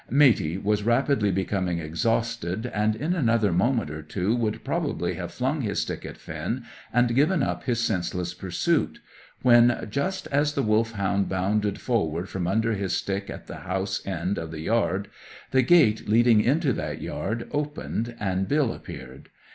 [0.09, 5.61] Matey was rapidly becoming exhausted, and in another moment or two would probably have flung
[5.61, 8.99] his stick at Finn and given up his senseless pursuit,
[9.43, 14.39] when, just as the Wolfhound bounded forward from under his stick at the house end
[14.39, 15.07] of the yard,
[15.51, 19.29] the gate leading into that yard opened, and Bill appeared.